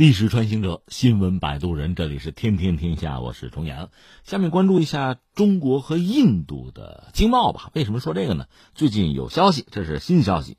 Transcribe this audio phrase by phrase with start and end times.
[0.00, 3.90] 历史穿行者，新闻摆渡人，这里是天天天下，我是重阳。
[4.24, 7.70] 下面关注一下中国和印度的经贸吧。
[7.74, 8.46] 为什么说这个呢？
[8.74, 10.56] 最近有消息，这是新消息，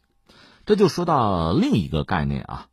[0.68, 2.68] 这就说到另一个概念啊，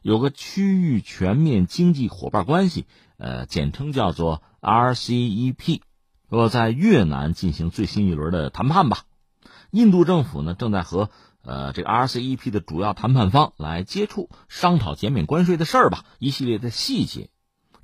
[0.00, 2.86] 有个区域全面经济伙伴关系，
[3.16, 5.80] 呃，简称叫做 RCEP，
[6.30, 8.98] 说在越南进行最新一轮的谈判吧。
[9.72, 11.10] 印度政府呢，正在和。
[11.46, 17.30] 呃，这个 RCEP 的主要谈判方来接触商讨减免关税的事儿吧，一系列的细节。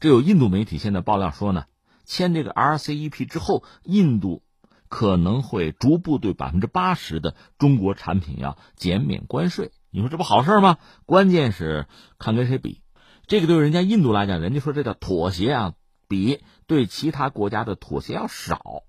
[0.01, 1.67] 这有印度媒体现在爆料说呢，
[2.05, 4.43] 签这个 RCEP 之后，印度
[4.89, 9.71] 可能会逐步对百分之八十的中国产品要减免关税。
[9.93, 10.79] 你说这不好事吗？
[11.07, 11.87] 关键是
[12.19, 12.83] 看跟谁比。
[13.29, 15.75] 这个对人家印度来讲，人家说这叫妥协啊，
[16.09, 18.83] 比对其他国家的妥协要少。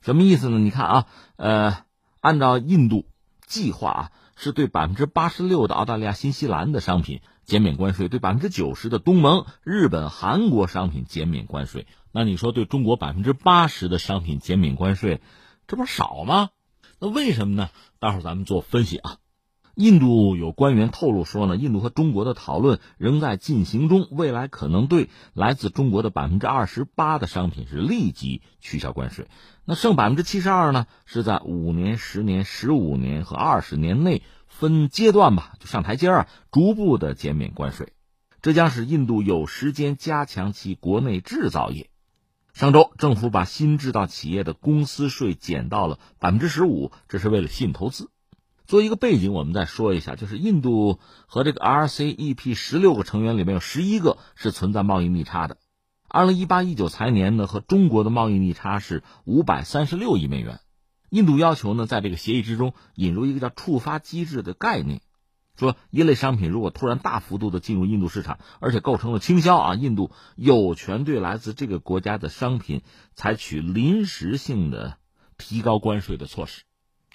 [0.00, 0.58] 什么意思呢？
[0.58, 1.06] 你看啊，
[1.36, 1.76] 呃，
[2.22, 3.06] 按照印度。
[3.46, 11.86] 计划啊，是对百分之八十六的澳大利亚、新西兰的商品减免关税，对百分之九十的东盟、日本、韩国商品减免关税。
[12.12, 15.20] 那你说对中国百分之八十的商品减免关税，
[15.66, 16.50] 这不少吗？
[16.98, 17.70] 那为什么呢？
[17.98, 19.16] 待会儿咱们做分析啊。
[19.74, 29.26] 印度有官员透露说呢，印度和中国的讨论仍在进行中，未来可能对来自中国的百分之二十八的商品是立即取消关税，
[29.64, 37.92] 那剩百分之七十二呢，是在五年、十年、十五年和二十年内分阶段吧，就上台阶啊，逐步的减免关税，
[38.42, 41.90] 这将使印度有时间加强其国内制造业。
[42.52, 48.10] 上周政府把新制造企业的公司税减到了百分之十五，这是为了吸引投资。
[48.66, 55.58] 作为一个背景，我们再说一下，就是印度和这个 RCEP 十六个成员里面有十一个是存在贸易逆差的。
[56.08, 60.60] 二零一八一九财年呢，和中国的贸易逆差是五百三十六亿美元。
[61.10, 65.02] 印度要求呢，在这个协议之中引入一个叫触发机制的概念，
[65.58, 72.80] 说一类商品如果突然大幅度的进入印度市场，而且构成了倾销啊，印度有权对来自这个国家的商品
[73.14, 74.96] 采取临时性的
[75.36, 76.62] 提高关税的措施。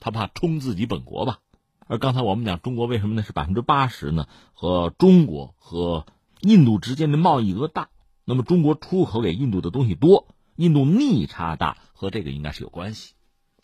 [0.02, 1.40] 他怕冲自己本国吧，
[1.90, 3.24] 而刚才我们讲中国为什么呢？
[3.24, 4.28] 是百分之八十呢？
[4.54, 6.06] 和中国和
[6.40, 7.90] 印度之间的贸易额大，
[8.26, 13.16] 那么中国出口给印度的东西多，印度逆差大，和这个应该是有关系。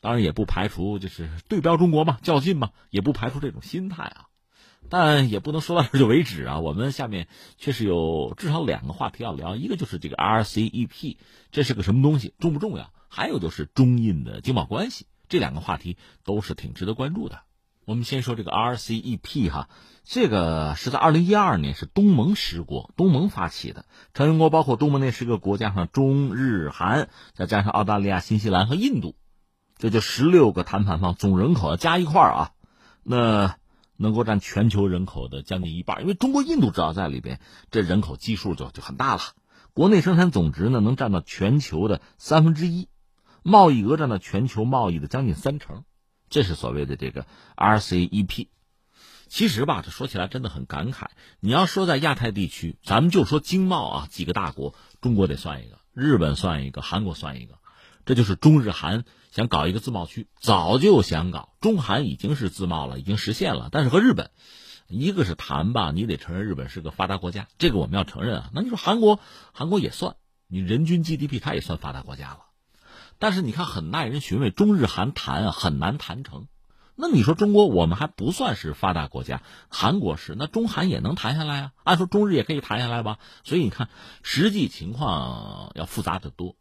[0.02, 4.26] 当然也不排除就是对标中国嘛，较劲嘛，也不排除这种心态啊。
[4.90, 6.60] 但也不能说到这就为止啊。
[6.62, 7.28] 我们下面
[7.60, 11.18] 确实有至少两个话题要聊，一个就是这个 RCEP，
[11.52, 12.92] 这是个什么东西，重不重要？
[13.08, 15.06] 还有就是中印的经贸关系。
[15.30, 17.42] 这两个话题都是挺值得关注的。
[17.86, 19.70] 我们先说这个 RCEP 哈，
[20.04, 23.86] 这个是在二零一二年是东盟十国东盟发起的，
[24.16, 29.16] 成员国包括东盟那十个国家上中日韩，再加上澳大利亚、新西兰和印度，
[29.78, 32.52] 这就十六个谈判方，总人口加一块啊，
[33.04, 33.58] 那
[33.98, 36.02] 能够占全球人口的将近一半。
[36.02, 39.22] 因为中国、印度只要在里边，这人口基数就就很大了。
[39.74, 42.88] 国内生产总值呢，能占到全球的三分之一。
[43.44, 45.84] 贸易额占到全球贸易的将近三成，
[46.30, 47.26] 这是所谓的这个
[47.56, 48.48] RCEP。
[49.28, 51.08] 其实吧，这说起来真的很感慨。
[51.40, 57.56] 你要说在亚太地区，咱们就说经贸啊，几个大国，中国得算一个，日本算一个，韩国算一个，
[58.06, 61.56] 这就是中日韩想搞一个自贸区，早就想搞。
[61.60, 64.30] 中韩已经是自贸了，已经实现了，但是和日本，
[64.88, 68.52] 一个是谈吧，你得承认日本是个发达国家，这个我们要承认啊。
[68.54, 69.20] 那你说韩国，
[69.54, 70.16] 韩国也算，
[70.48, 72.45] 你人均 GDP 它也算发达国家了。
[73.18, 74.52] 但是你看，很耐人寻味。
[74.52, 76.48] 中日韩谈啊，很难谈成。
[76.98, 81.72] 那你说中国，我们还不算是发达国家，韩国是，那中韩也能谈下来啊？
[81.84, 83.20] 按说中日也可以谈下来吧？
[83.44, 83.90] 所以你看，
[84.24, 86.56] 实际情况要复杂的多，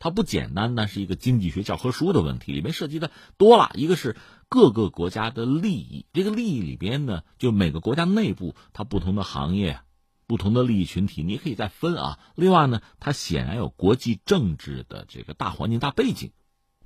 [0.00, 3.70] 它不简单，那是一个经济学教科书的问题，里面涉及的多了。
[3.74, 4.16] 一个是
[4.48, 9.80] 各个国家的利益，这个利益里边呢，就每个国家内部它不同的行业。
[10.28, 12.18] 不同的利益群体，你可以再分啊。
[12.36, 16.30] 另外呢，它显然有国际政治的这个大环境、大背景，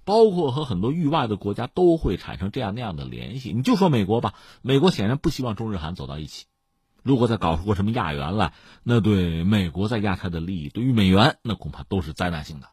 [0.05, 3.53] 包括和很多域外的国家都会产生这样那样的联系。
[3.53, 6.47] 你就说美国吧，美国显然不希望中日韩走到一起。
[7.03, 8.55] 如果再搞出个什么亚元来，
[8.85, 12.69] 那对美国在亚太的利益，对于美元，那恐怕都是灾难性的。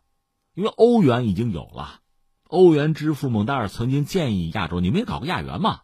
[0.53, 2.01] 因为欧元已经有了，
[2.43, 5.81] 欧元之父蒙代尔曾经建议亚洲，你们也搞个亚元嘛，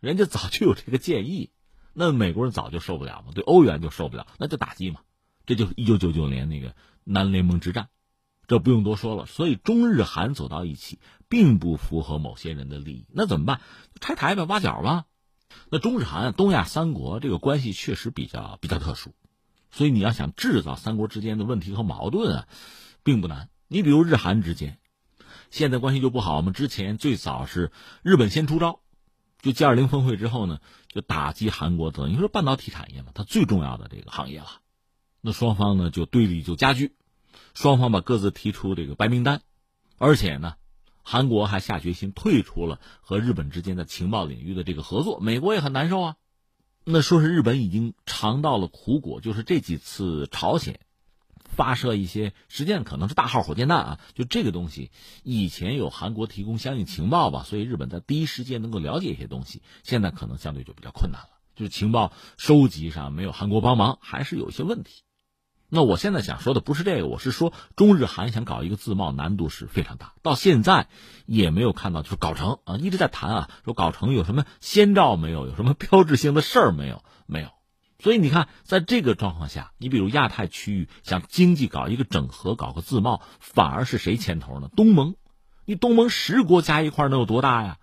[0.00, 1.50] 人家早就有这个建议。
[1.98, 5.00] 那美国人早就受不了嘛，对欧元就受不了，那就打击嘛。
[5.46, 7.88] 这就是一九九九年那个南联盟之战，
[8.46, 9.24] 这不用多说了。
[9.24, 10.98] 所以中日韩走到一起，
[11.30, 13.06] 并不符合某些人的利益。
[13.14, 13.62] 那怎么办？
[13.98, 15.06] 拆台呗，挖角吧。
[15.70, 19.14] 那中日韩东亚三国这个关系确实比较比较特殊，
[19.70, 22.48] 所以你要想制造三国之间的问题和矛盾啊，
[23.02, 23.48] 并不难。
[23.68, 24.78] 你比如日韩之间，
[25.50, 26.52] 现在关系就不好嘛？
[26.52, 27.72] 之前最早是
[28.02, 28.80] 日本先出招。
[29.42, 34.60] 就 G 二零峰会之后呢，就打击韩国等于说半导体产业嘛，它最重要的这个行业了。
[35.20, 36.94] 那双方呢就对立就加剧，
[37.54, 39.42] 双方把各自提出这个白名单，
[39.98, 40.54] 而且呢，
[41.02, 46.16] 韩国还下决心退出了和日本之间的情报领域的这个合作，美国也很难受啊。
[46.84, 50.80] 那说是日本已经尝到了苦果，就是这几次朝鲜。
[51.56, 54.90] 发射一些实际上可能是大号火箭弹啊，就这个东西，
[55.24, 59.62] 以前有韩国提供相应情报吧，所以日本在第一时间能够了解一些东西。
[59.82, 65.02] 现在可能相对就比较困难了，就是情报收集上没有韩国帮忙，还是有一些问题。
[65.68, 70.86] 那我现在想说的不是这个，我是说中日韩想搞一个自贸难度是非常大，到现在
[71.26, 77.48] 也没有看到就是搞成啊，一直在谈啊，说搞成有什么先兆没有，有什么标志性的事儿没有，没有。
[78.06, 84.70] 所以你看，在这个状况下，你比如亚太区域想经济搞一个整合、搞个自贸，反而是谁牵头呢？
[84.76, 85.16] 东盟，
[85.64, 87.78] 你东盟十国加一块能有多大呀？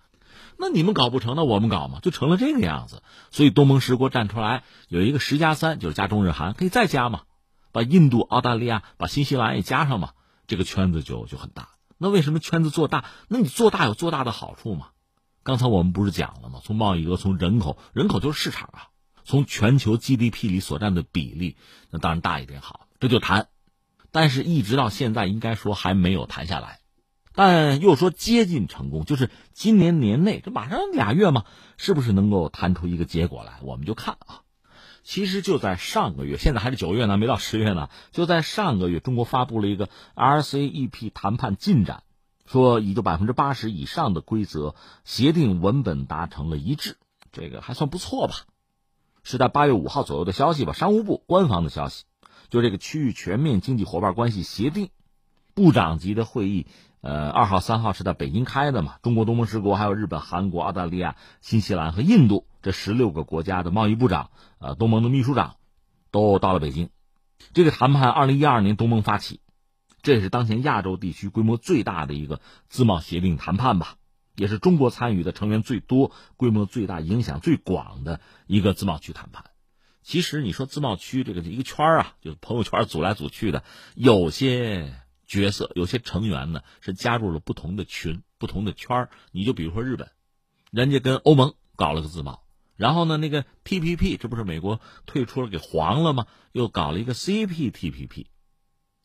[0.58, 3.02] 那你们搞不成，那我们搞嘛，就成了这个样子。
[3.32, 7.24] 所以东盟十国站出来，有一个十加三，就是加中日韩，可以再加嘛，
[7.70, 10.12] 把印度、澳大利亚、把新西兰也加上嘛，
[10.46, 11.68] 这个圈子就就很大。
[11.98, 13.04] 那为什么圈子做大？
[13.28, 14.86] 那你做大有做大的好处嘛？
[15.42, 16.60] 刚才我们不是讲了吗？
[16.64, 18.88] 从贸易额，从人口，人口就是市场啊。
[19.24, 21.56] 从全球 GDP 里所占的比例，
[21.90, 23.48] 那当然大一点好，这就谈。
[24.12, 26.78] 但是，一直到现在，应该说还没有谈下来。
[27.32, 31.44] 但又说接近成功，就是今年年内，这马上俩月嘛，
[31.76, 33.58] 是不是能够谈出一个结果来？
[33.62, 34.42] 我们就看啊。
[35.02, 37.90] 其实就在上个月，现在还是九月呢，没到十月呢。
[38.12, 42.04] 就在上个月，中国发布了一个 RCEP 谈判进展，
[42.46, 46.96] 说已经百分之八十以上的规则协定文本达成了一致，
[47.32, 48.36] 这个还算不错吧。
[49.24, 52.04] 是在八月五号左右的消息吧，商务部官方的消息，
[52.50, 54.90] 就这个区域全面经济伙伴关系协定，
[55.54, 56.66] 部长级的会议，
[57.00, 58.96] 呃，二号、三号是在北京开的嘛？
[59.02, 65.56] 中国东盟十国，还有日本、韩国、澳大利亚、新西兰和印度这十六个国家的贸易部长，呃，东盟的秘书长，
[66.10, 66.90] 都到了北京。
[67.52, 69.40] 这个谈判二零一二年东盟发起，
[70.02, 73.96] 这也是当前亚洲地区规模最大的一个自贸协定谈判吧。
[74.36, 79.44] 也是中国参与的成员最多、规模最大、影响最广的一个自贸区谈判。
[80.02, 83.64] 其实你说自贸区这个一个圈啊，就是朋友圈组来组去的，
[83.94, 84.92] 有些
[85.26, 90.10] 角色、有些成员呢是加入了不同的群、不同的圈你就比如说日本，
[90.70, 92.44] 人家跟欧盟搞了个自贸，
[92.76, 96.26] 然后呢那个 TPP，这不是美国退出了给黄了吗？
[96.52, 98.26] 又搞了一个 CPTPP。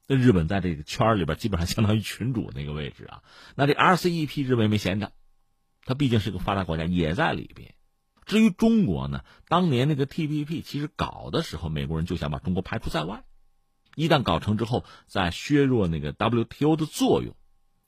[0.06, 3.22] 那日本在这个圈里边基本上相当于群主那个位置啊。
[3.56, 5.14] 那这 RCEP 日本没闲着。
[5.86, 7.74] 它毕竟是个发达国家，也在里边。
[8.26, 13.24] 至于中国呢，当年那个 TPP 其实搞的时候，美国人就想把中国排除在外。
[13.96, 17.36] 一旦搞成之后，再削弱那个 WTO 的作用，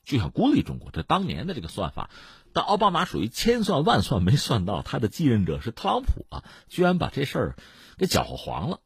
[0.04, 0.90] 就想孤立中国。
[0.90, 2.10] 这当年的这个算法，
[2.52, 7.56] 但奥巴马属于千算万算没算到，他的继任者是特朗普啊，居然把这事儿
[7.96, 8.80] 给搅和黄了。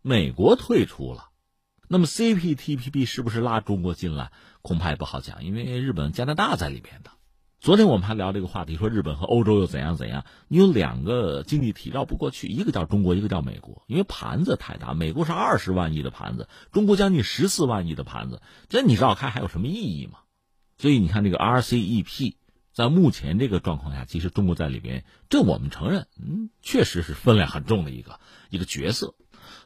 [0.00, 1.28] 美国退出了，
[1.88, 4.32] 那么 CPTPP 是不是拉中国进来，
[4.62, 7.10] 恐怕也不好讲，因为日本、加拿大在里边的。
[7.62, 10.24] 昨天我们还聊这个话题，说日本和欧洲又怎样怎样？
[10.48, 14.94] 你有两个经济体绕不过去，一个叫中国，一个叫美国，因为盘子太大。
[14.94, 20.18] 美国是二十万亿的盘子，中国将近十四万亿的盘子，这你绕开还有什么意义吗？
[20.76, 22.34] 所以你看这个 RCEP，
[22.72, 28.18] 在目前这个状况下，其实中国在里边，这我们承认，嗯，确实是分量很重的一个
[28.50, 29.14] 一个角色。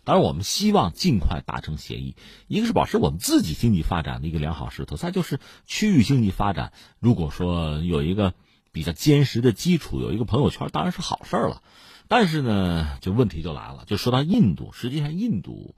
[0.04, 2.16] 当然，我们希望尽快达成协议。
[2.46, 6.72] 一个是保持我们自己经济发展的一个良好势头，再就是区域经济发展。
[6.98, 8.34] 如果说有一个
[8.72, 11.62] 比较坚实的基础，有一个朋友圈，当然是好事儿了。
[12.08, 15.74] 但是呢，就问题就来了，就说到印度，实际上印度，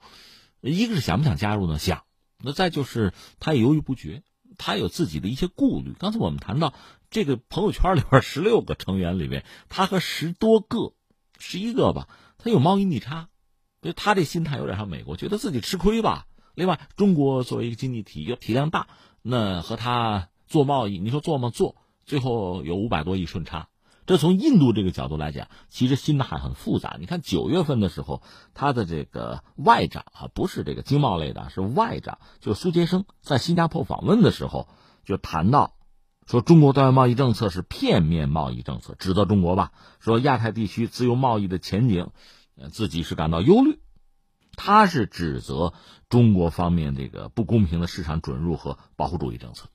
[0.61, 1.79] 一个是想不想加入呢？
[1.79, 2.03] 想。
[2.41, 4.23] 那再就是他也犹豫不决，
[4.57, 5.93] 他有自己的一些顾虑。
[5.97, 6.73] 刚才我们谈到
[7.09, 10.93] 这个朋友圈里边十六个成员里面，他和十多个、
[11.37, 13.27] 十一个吧，他有贸易逆差。
[13.81, 16.25] 就他这心态有点像美国，觉得自己吃亏吧。
[16.53, 18.87] 另外，中国作为一个经济体，体量大，
[19.21, 21.49] 那和他做贸易，你说做吗？
[21.49, 23.69] 做，最后有五百多亿顺差。
[24.05, 26.97] 这从印度这个角度来讲，其实心态很复杂。
[26.99, 28.21] 你看九月份的时候，
[28.53, 34.67] 他的这个外长啊，不是这个经贸类的，是外长，就苏杰生在新加坡访问的时候，
[35.05, 35.75] 就谈到
[36.25, 42.09] 说中国对外贸易政策是片面贸易政策，指责中国吧，说亚太地区自由贸易的前景。
[42.67, 43.79] 自己是感到忧虑，
[44.55, 45.73] 他是指责
[46.09, 49.69] 中国方面这个不公平的市场准入和保护主义政策，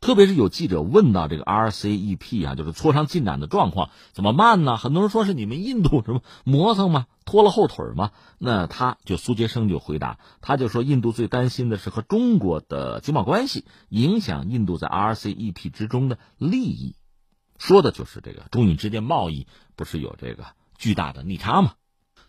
[0.00, 4.76] 特别是有记者问到这个 RCEP 啊，就是磋商进展的状况怎么慢呢？
[4.76, 7.06] 很多人说是你们印度什么磨蹭吗？
[7.24, 8.10] 拖了后腿吗？
[8.38, 16.96] 那他就苏杰生就回答，他就说印度最担心的是和中国的经贸关系影响印度在 RCEP 之中的利益，
[17.58, 21.74] 说的就是这个中印之间贸易不是有这个巨大的逆差吗？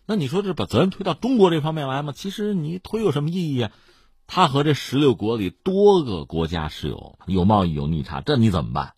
[0.06, 2.12] 那你说这把责任推到中国这方面来吗？
[2.12, 3.72] 其实你推有什么意义啊？
[4.26, 8.94] 它和这十六国里多个国家是有有贸易有逆差，这你怎么办？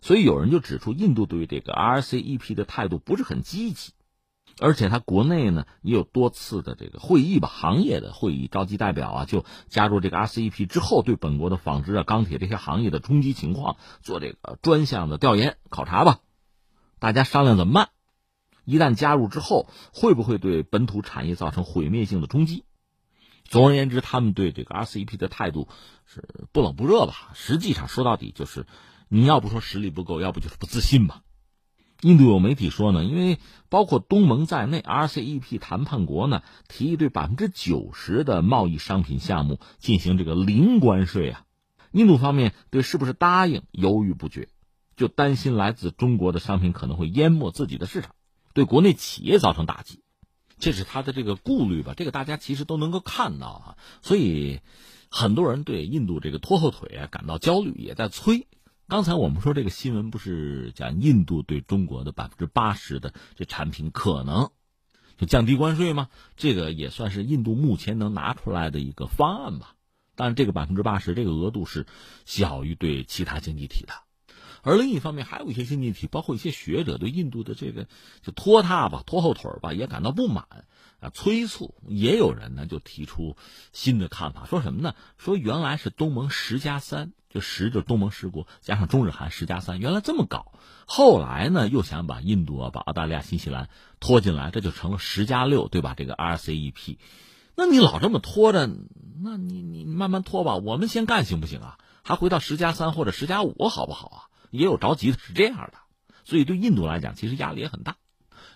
[0.00, 3.92] 所以有人就指出，印度对于这个 RCEP 的态度不是很积极，
[4.60, 16.20] 而且他国内呢也有多次的这个会议吧，行业的会议召集代表啊，就加入这个 RCEP 之后，对本国的纺织啊、钢铁这些行业的冲击情况做这个专项的调研考察吧，
[16.98, 17.88] 大家商量怎么办？
[18.66, 22.64] 一旦加入之后，会不会对本土产业造成毁灭性的冲击？
[23.44, 25.68] 总而言之，他们对这个 RCEP 的态度
[26.04, 27.30] 是不冷不热吧。
[27.32, 28.66] 实际上说到底就是，
[29.08, 31.22] 你要不说实力不够，要不就是不自信吧。
[32.02, 41.44] 印度有媒体说呢，因为包括东盟在内，RCEP 谈判国呢提议对百分之九十的贸易商品项目进行这个零关税啊。
[41.92, 44.48] 印度方面对是不是答应犹豫不决，
[44.96, 48.14] 就担心来自中国的商品可能会淹没自己的市场，
[48.56, 50.00] 对国内企业造成打击。
[50.58, 51.92] 这是他的这个顾虑吧？
[51.94, 54.60] 这个大家其实都能够看到啊，所以
[55.10, 58.46] 很多人对印度这个拖后腿啊感到焦虑，也在催。
[58.88, 64.50] 刚才我们说这个新闻不是讲印度对中国的百分之八十的这产品可能
[65.18, 66.08] 就降低关税吗？
[66.38, 69.74] 这个也算是印度目前能拿出来的一个方案吧。
[70.14, 71.84] 但是这个百分之八十这个额度是
[72.24, 73.92] 小于对其他经济体的。
[74.66, 77.86] 而另一方面，还有一些经济体，包括一些学者，对印度的这个
[78.20, 80.66] 就拖沓吧、拖后腿吧，也感到不满
[80.98, 81.76] 啊，催促。
[81.86, 83.36] 也有人呢就提出
[83.72, 84.96] 新的看法，说什么呢？
[85.18, 90.50] 说原来是东盟十加三，就十就是东盟十国加上中日韩十加三，原来这么搞。
[90.84, 93.68] 后来呢又想把印度啊、把澳大利亚、新西兰
[94.00, 95.94] 拖进来，这就成了十加六，对吧？
[95.96, 96.98] 这个 RCEP，
[97.54, 98.68] 那你老这么拖着，
[99.22, 101.78] 那你你慢慢拖吧，我们先干行不行啊？
[102.02, 104.18] 还回到十加三或者十加五好不好啊？
[104.50, 105.74] 也有着急的，是这样的，
[106.24, 107.96] 所以对印度来讲，其实压力也很大。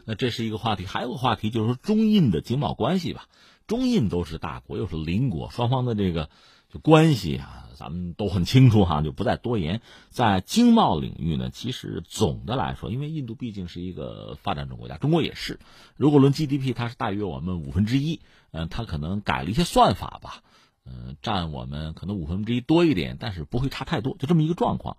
[0.04, 3.28] 那这是一个话题，还有个话题就是说中印的经贸关系吧。
[3.66, 6.28] 中印都是大国，又是邻国，双方的这个
[6.73, 9.80] 就关系啊，咱们都很清楚哈，就不再多言。
[10.09, 15.61] 在经贸领域呢，其实总的来说，因为印度毕竟是一个发展中国家，中国也是。
[15.97, 18.20] 如果论 GDP，它是大约我们五分之一，
[18.50, 20.42] 嗯，它可能改了一些算法吧，
[20.85, 24.97] 嗯，占我们可能五分之一多一点，但是不会差太多，就这么一个状况。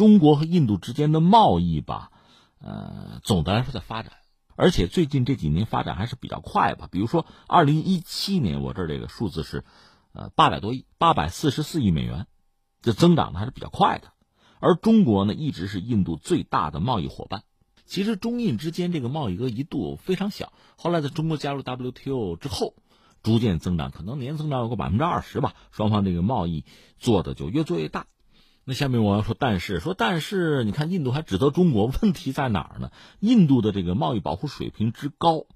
[0.00, 2.10] 中国和印度之间的贸易吧，
[2.58, 4.14] 呃，总的来说在发展，
[4.56, 6.88] 而且最近这几年发展还是比较快吧。
[6.90, 9.62] 比如说，二零一七年我这儿这个数字是，
[10.14, 12.26] 呃，八百多亿，八百四十四亿美元，
[12.80, 14.08] 这增长的还是比较快的。
[14.58, 17.42] 而中国呢，一直是印度最大的贸易伙伴。
[17.84, 22.72] 其实中印之间这个贸易额一度非常小，后来在中国加入 WTO 之后，
[23.22, 25.54] 逐渐增长，可能年增长有个百分之二十吧。
[25.70, 26.64] 双方这个贸易
[26.96, 28.06] 做的就越做越大。
[28.70, 32.92] 那下面我要说，但是说，但是你看，印度还指责中国， 问题在哪儿呢？
[33.18, 35.46] 印度的这个贸易保护水平之高，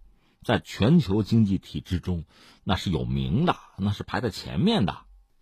[0.43, 2.25] 在全球经济体制中
[2.65, 4.97] 那是有名的，那是排在前面的。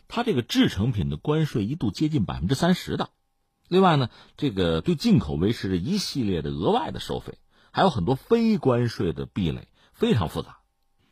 [0.07, 3.09] 它这个制成品的关税一度接近百分之三十的。
[3.69, 7.38] 另外呢，这个对进口维持着一系列的额外的收费，
[7.71, 10.59] 还有很多非关税的壁垒，非常复杂。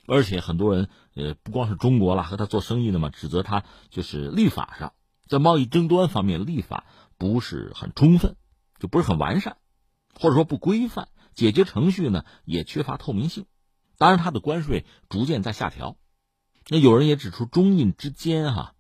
[0.07, 4.93] 而且很多人，呃，不光是中国了，和他做生意的嘛，指责他就是立法上。
[5.31, 8.35] 在贸易争端方面，立法不是很充分，
[8.81, 9.59] 就不是很完善，
[10.13, 11.07] 或者说不规范，
[11.37, 13.47] 解决程序呢也缺乏透明性。
[13.97, 15.97] 当然，它的关税逐渐在下调。
[16.67, 18.75] 那有人也指出，中印之间哈，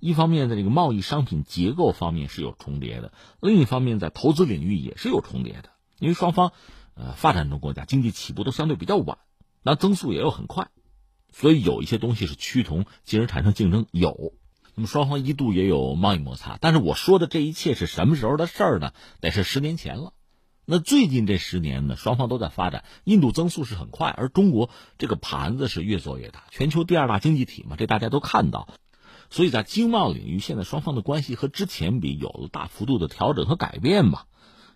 [0.00, 5.70] 一方面在这个贸易商品结构方面是有重叠的，另一方面在投资领域也是有重叠的。
[6.00, 6.50] 因为双方，
[6.94, 9.18] 呃，发展中国家经济起步都相对比较晚，
[9.62, 10.72] 那增速也有很快，
[11.30, 14.34] 所以有一些东西是趋同，进而产生竞争有。
[14.74, 18.92] 那么双方一度也有贸易摩擦，但是我说的这一切是什么时候的事儿呢？
[19.20, 20.12] 得是十年前了。
[20.66, 28.68] 那最近这十年呢，双方都在发展，印度增速是很快，而中国这个盘子是越做越大，全球第二大经济体嘛，这大家都看到。
[29.30, 34.26] 所以在经贸领域，现在双方的关系和之前比有了大幅度的调整和改变吧。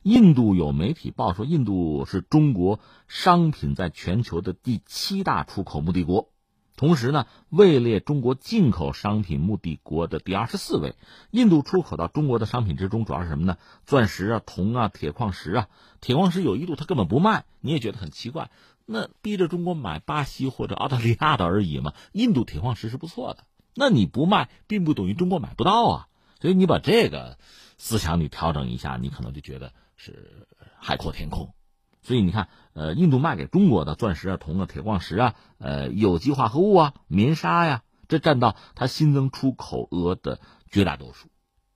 [0.03, 2.79] 印度有媒体报说，印度是中国
[3.09, 6.31] 商品在全球的第七大出口目的国。
[6.79, 10.95] 同时呢，位列中国进口商品目的国的第二十四位。
[11.33, 13.59] 印度出口到中国的商品之中，主要是什么呢？
[13.85, 15.69] 钻石啊、铜啊、铁矿石啊。
[16.01, 18.53] 铁矿石有一度它根本不卖，你也觉得很奇怪。
[18.87, 21.95] 那逼着中国买巴西或者澳大利亚的而已嘛。
[22.13, 23.45] 印度铁矿石是不错的，
[23.75, 26.09] 那你不卖，并不等于中国买不到啊。
[26.41, 27.39] 所以你把这个
[27.77, 30.47] 思想你调整一下，你可能就觉得是
[30.79, 31.53] 海阔天空。
[32.01, 40.39] 所以你看，呃，印度卖给中国的钻石啊、铜啊、铁矿石啊、呃，有机化合物啊、棉纱呀，这占到它新增出口额的
[40.71, 41.27] 绝大多数，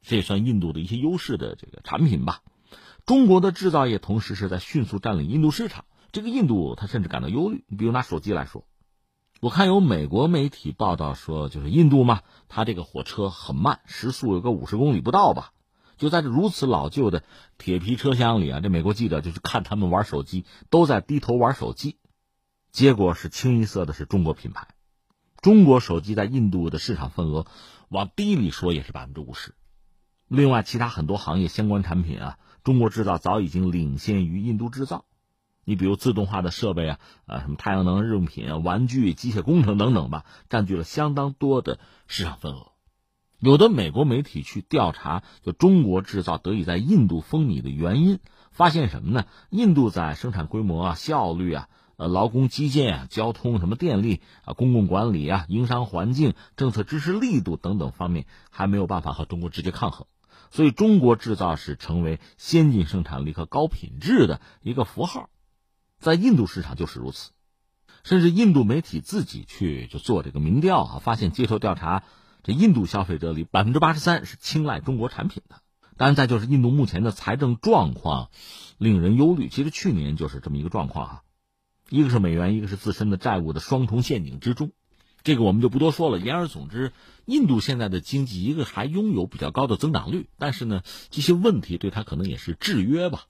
[0.03, 2.43] 这也算印度的一些优势的这个产品吧。
[3.05, 7.65] 中国的制造业同时是在迅速占领印度市场，这个印度他甚至感到忧虑。
[7.67, 8.65] 你比如拿手机来说，
[9.41, 15.53] 我看有美国媒体报道说，就是印度嘛，它这个火车很慢，时速有个五十公里不到吧。
[16.03, 17.23] 就在这如此老旧的
[17.59, 21.97] 铁皮车厢里啊，这美国记者就去看他们玩手机，都在低头玩手机，
[22.73, 24.67] 结果是清一色的是中国品牌。
[25.41, 27.47] 中国手机在印度的市场份额，
[27.89, 29.55] 往低里说也是百分之五十。
[30.27, 35.05] 另外，其他很多行业相关产品啊，中国制造早已经领先于印度制造。
[35.65, 41.79] 你比如自动化的设备啊，啊什么太阳能日用品啊、玩具、机械工程等等吧，占据了相当多的
[42.09, 42.72] 市场份额。
[43.43, 48.21] 有的美国媒体去调查，就中国制造得以在印度风靡的原因，
[48.53, 49.27] 发现什么呢？
[49.51, 60.07] 印度在生产规模啊、效率啊、呃劳工基建啊、交通什么电力啊、公共管理啊、营商环境、政策支持力度等等方面，还没有办法和中国直接抗衡，
[60.53, 65.31] 所以中国制造是成为先进生产力和高品质的一个符号，
[65.99, 67.33] 在印度市场就是如此，
[68.05, 72.05] 甚至印度媒体自己去就做这个民调啊，发现接受调查。
[72.43, 75.57] 这印度消费者里百分之八十三是青睐中国产品的，
[75.97, 78.31] 当然再就是印度目前的财政状况
[78.79, 79.49] 令人忧虑。
[79.49, 81.23] 其实去年就是这么一个状况啊，
[81.89, 84.73] 一个是美元，一个是自身的债务的双重陷阱之中，
[85.23, 86.19] 这个我们就不多说了。
[86.19, 86.93] 言而总之，
[87.27, 93.27] 印度现在的经济一个还拥有比较高的增长率，但是呢，这些问题对他可能也是制约吧，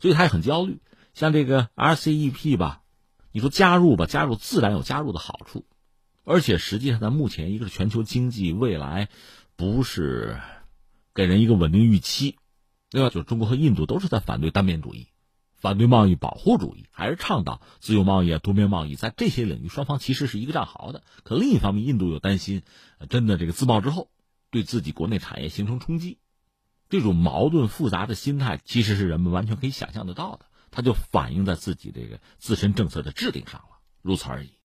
[0.00, 0.80] 所以他也很焦虑。
[1.14, 2.82] 像这个 RCEP 吧，
[3.32, 5.64] 你说加入吧，加入自然有加入的好处。
[6.24, 9.08] 而且实际上，在目前，一个是全球经济未来
[9.56, 10.40] 不是
[11.14, 12.38] 给人一个稳定预期，
[12.90, 15.08] 另外就是中国和印度都是在反对单边主义，
[15.54, 18.94] 反对贸易保护主义，还是倡导自由贸易啊、多边贸易。
[18.96, 21.02] 在这些领域，双方其实是一个战壕的。
[21.24, 22.62] 可另一方面，印度又担心，
[23.10, 24.10] 真的这个自贸之后
[24.50, 26.16] 对自己国内产业形成冲击，
[26.88, 30.46] 这种矛盾复杂的心态，其实是人们完全可以想象得到的。
[30.70, 34.54] 它就反映在自己这个自身政策的制定上了，如此而已。